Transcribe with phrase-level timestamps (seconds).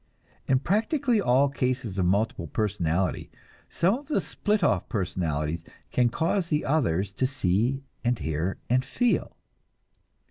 [0.47, 3.29] In practically all cases of multiple personality
[3.69, 8.83] some of the split off personalities can cause the others to see and hear and
[8.83, 9.37] feel.